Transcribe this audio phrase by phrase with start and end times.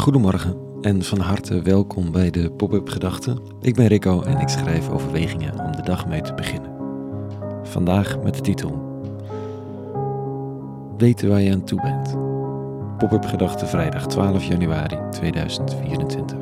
[0.00, 3.38] Goedemorgen en van harte welkom bij de Pop-up Gedachten.
[3.60, 6.70] Ik ben Rico en ik schrijf overwegingen om de dag mee te beginnen.
[7.62, 8.88] Vandaag met de titel
[10.96, 12.16] Weten waar je aan toe bent.
[12.98, 16.38] Pop-up Gedachten vrijdag 12 januari 2024.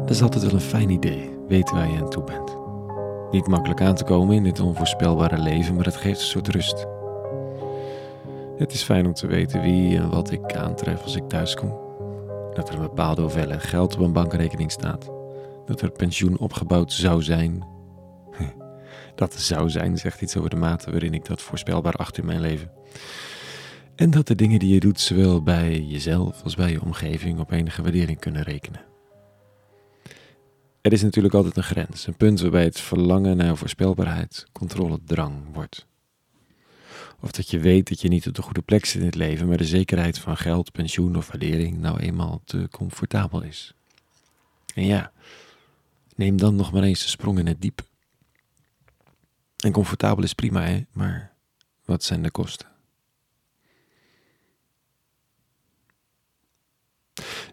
[0.00, 2.67] Dat is altijd wel een fijn idee, weten waar je aan toe bent.
[3.30, 6.86] Niet makkelijk aan te komen in dit onvoorspelbare leven, maar het geeft een soort rust.
[8.56, 11.76] Het is fijn om te weten wie en wat ik aantref als ik thuis kom.
[12.54, 15.10] Dat er een bepaalde hoeveelheid geld op een bankrekening staat.
[15.66, 17.64] Dat er pensioen opgebouwd zou zijn.
[19.14, 22.40] Dat zou zijn zegt iets over de mate waarin ik dat voorspelbaar achter in mijn
[22.40, 22.70] leven.
[23.94, 27.50] En dat de dingen die je doet, zowel bij jezelf als bij je omgeving, op
[27.50, 28.80] enige waardering kunnen rekenen.
[30.88, 35.86] Er is natuurlijk altijd een grens, een punt waarbij het verlangen naar voorspelbaarheid controledrang wordt.
[37.20, 39.48] Of dat je weet dat je niet op de goede plek zit in het leven,
[39.48, 43.74] maar de zekerheid van geld, pensioen of waardering nou eenmaal te comfortabel is.
[44.74, 45.12] En ja,
[46.14, 47.82] neem dan nog maar eens de sprong in het diep.
[49.56, 50.84] En comfortabel is prima, hè?
[50.92, 51.34] maar
[51.84, 52.68] wat zijn de kosten?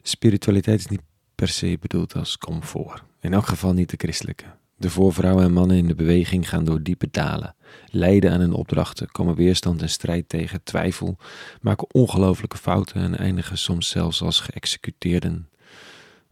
[0.02, 1.04] Spiritualiteit is niet
[1.36, 3.04] per se bedoeld als comfort.
[3.26, 4.46] In elk geval niet de christelijke.
[4.78, 7.56] De voorvrouwen en mannen in de beweging gaan door diepe dalen,
[7.90, 11.18] lijden aan hun opdrachten, komen weerstand en strijd tegen, twijfel,
[11.62, 15.50] maken ongelooflijke fouten en eindigen soms zelfs als geëxecuteerden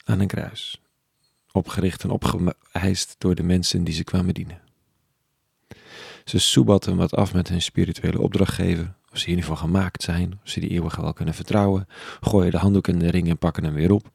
[0.03, 0.81] aan een kruis.
[1.51, 4.61] Opgericht en opgeheist door de mensen die ze kwamen dienen.
[6.23, 10.59] Ze soebatten wat af met hun spirituele opdrachtgever, of ze geval gemaakt zijn, of ze
[10.59, 11.87] die eeuwig wel kunnen vertrouwen,
[12.21, 14.11] gooien de handdoek in de ring en pakken hem weer op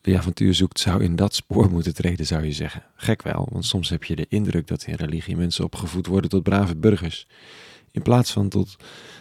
[0.00, 2.82] wie avontuur zoekt, zou in dat spoor moeten treden, zou je zeggen.
[2.94, 6.42] Gek wel, want soms heb je de indruk dat in religie mensen opgevoed worden tot
[6.42, 7.26] brave burgers,
[7.90, 8.76] in plaats van tot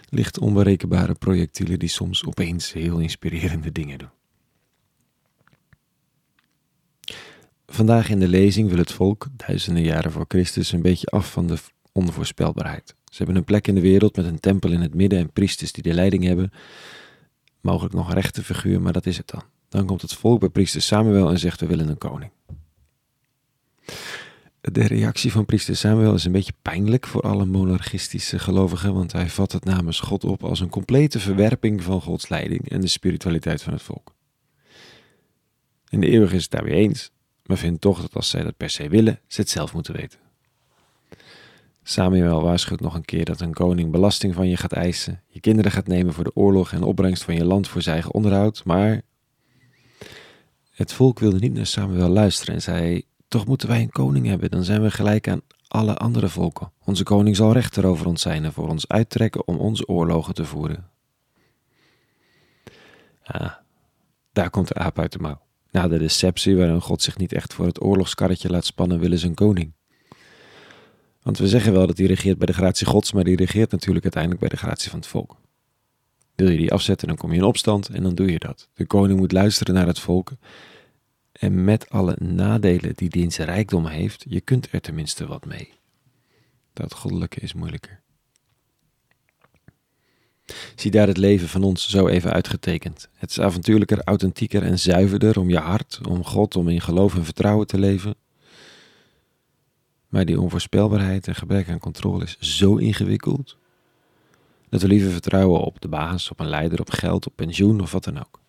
[0.10, 4.10] licht onberekenbare projectielen die soms opeens heel inspirerende dingen doen.
[7.66, 11.48] Vandaag in de lezing wil het volk, duizenden jaren voor Christus, een beetje af van
[11.48, 11.58] de
[11.92, 12.96] onvoorspelbaarheid.
[13.06, 15.72] Ze hebben een plek in de wereld met een tempel in het midden en priesters
[15.72, 16.52] die de leiding hebben.
[17.62, 19.44] Mogelijk nog een rechte figuur, maar dat is het dan.
[19.70, 22.32] Dan komt het volk bij priester Samuel en zegt: We willen een koning.
[24.62, 29.30] De reactie van priester Samuel is een beetje pijnlijk voor alle monarchistische gelovigen, want hij
[29.30, 33.64] vat het namens God op als een complete verwerping van Gods leiding en de spiritualiteit
[33.64, 34.16] van het volk.
[35.90, 37.12] In de eeuwige is het daarmee eens,
[37.46, 40.20] maar vindt toch dat als zij dat per se willen, ze het zelf moeten weten.
[41.84, 45.72] Samuel waarschuwt nog een keer dat een koning belasting van je gaat eisen, je kinderen
[45.72, 49.02] gaat nemen voor de oorlog en opbrengst van je land voor zijn eigen onderhoud, maar
[50.78, 54.52] het volk wilde niet naar Samuel luisteren en zei: Toch moeten wij een koning hebben,
[54.52, 56.72] dan zijn we gelijk aan alle andere volken.
[56.84, 60.46] Onze koning zal rechter over ons zijn en voor ons uittrekken om onze oorlogen te
[60.46, 60.90] voeren.
[63.24, 63.52] Ah,
[64.32, 65.42] daar komt de aap uit de mouw.
[65.72, 69.28] Na de deceptie waarin God zich niet echt voor het oorlogskarretje laat spannen, willen ze
[69.28, 69.74] een koning.
[71.22, 74.04] Want we zeggen wel dat hij regeert bij de gratie Gods, maar die regeert natuurlijk
[74.04, 75.38] uiteindelijk bij de gratie van het volk.
[76.38, 78.70] Wil je die afzetten, dan kom je in opstand en dan doe je dat.
[78.74, 80.32] De koning moet luisteren naar het volk.
[81.32, 85.74] En met alle nadelen die dienst rijkdom heeft, je kunt er tenminste wat mee.
[86.74, 88.02] Dat goddelijke is moeilijker.
[90.76, 93.10] Zie daar het leven van ons zo even uitgetekend.
[93.14, 97.26] Het is avontuurlijker, authentieker en zuiverder om je hart, om God, om in geloof en
[97.26, 98.16] vertrouwen te leven.
[100.08, 103.58] Maar die onvoorspelbaarheid en gebrek aan controle is zo ingewikkeld
[104.70, 107.92] dat we liever vertrouwen op de baas, op een leider, op geld, op pensioen of
[107.92, 108.40] wat dan ook.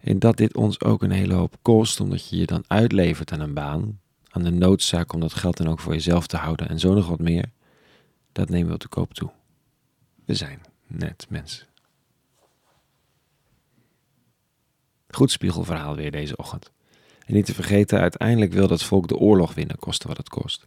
[0.00, 3.40] En dat dit ons ook een hele hoop kost, omdat je je dan uitlevert aan
[3.40, 6.78] een baan, aan de noodzaak om dat geld dan ook voor jezelf te houden en
[6.78, 7.50] zo nog wat meer,
[8.32, 9.30] dat nemen we de koop toe.
[10.24, 11.66] We zijn net mensen.
[15.08, 16.70] Goed spiegelverhaal weer deze ochtend.
[17.26, 20.66] En niet te vergeten, uiteindelijk wil dat volk de oorlog winnen, koste wat het kost.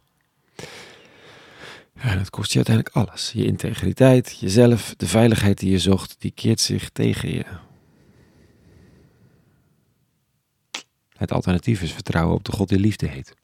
[1.94, 3.32] Ja, dat kost je uiteindelijk alles.
[3.32, 7.44] Je integriteit, jezelf, de veiligheid die je zocht, die keert zich tegen je.
[11.16, 13.34] Het alternatief is vertrouwen op de God die liefde heet.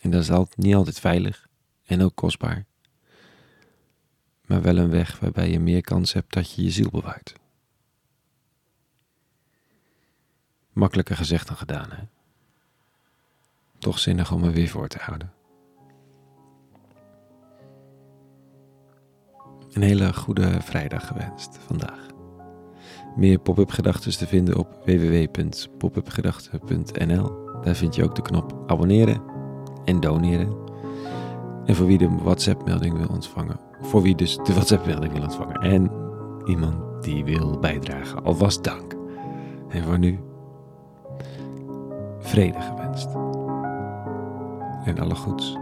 [0.00, 1.46] En dat is niet altijd veilig
[1.84, 2.64] en ook kostbaar.
[4.46, 7.34] Maar wel een weg waarbij je meer kans hebt dat je je ziel bewaart.
[10.72, 12.02] Makkelijker gezegd dan gedaan, hè?
[13.78, 15.35] Toch zinnig om er weer voor te houden.
[19.72, 22.06] Een hele goede vrijdag gewenst vandaag.
[23.16, 27.32] Meer pop-up gedachten te vinden op www.popupgedachten.nl.
[27.62, 29.22] Daar vind je ook de knop abonneren
[29.84, 30.56] en doneren.
[31.64, 33.60] En voor wie de WhatsApp-melding wil ontvangen.
[33.80, 35.60] Voor wie dus de WhatsApp-melding wil ontvangen.
[35.60, 35.90] En
[36.44, 38.24] iemand die wil bijdragen.
[38.24, 38.94] Alvast dank.
[39.68, 40.18] En voor nu,
[42.18, 43.08] vrede gewenst.
[44.84, 45.56] En alle goeds.